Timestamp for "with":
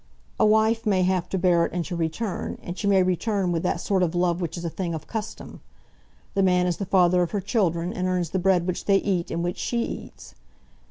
3.51-3.61